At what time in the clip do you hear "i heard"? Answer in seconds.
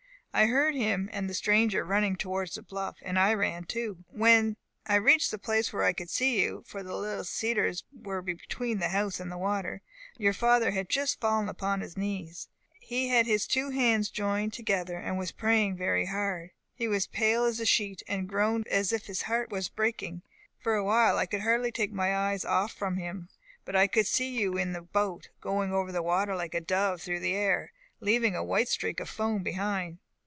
0.33-0.75